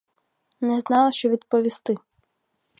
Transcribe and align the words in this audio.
Не 0.61 0.79
знала, 0.79 1.11
що 1.11 1.29
відповісти. 1.29 1.97